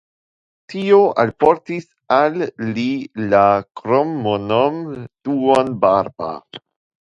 Tio 0.73 1.01
alportis 1.23 1.85
al 2.15 2.39
li 2.71 2.87
la 3.35 3.43
kromnomon 3.83 4.83
"duonbarba". 5.05 6.35